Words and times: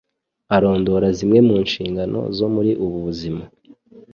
arondora 0.55 1.07
zimwe 1.17 1.39
mu 1.47 1.55
nshingano 1.65 2.19
zo 2.37 2.47
muri 2.53 2.71
ubu 2.83 2.97
buzima. 3.05 3.43